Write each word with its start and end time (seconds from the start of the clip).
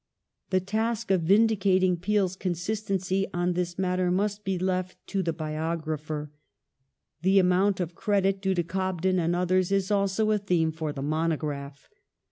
The 0.49 0.59
task 0.59 1.11
of 1.11 1.21
vindicating 1.21 1.95
Peel's 1.95 2.35
consistency 2.35 3.27
on 3.35 3.53
this 3.53 3.77
matter 3.77 4.09
must 4.09 4.43
be 4.43 4.57
left 4.57 4.97
to 5.09 5.21
the 5.21 5.31
biogi'apher. 5.31 6.29
The 7.21 7.37
amount 7.37 7.79
of 7.79 7.93
credit 7.93 8.41
due 8.41 8.55
to 8.55 8.63
Cobden 8.63 9.19
and 9.19 9.35
others 9.35 9.71
is 9.71 9.91
also 9.91 10.31
a 10.31 10.39
theme 10.39 10.71
for 10.71 10.91
the 10.91 11.03
monograph. 11.03 11.87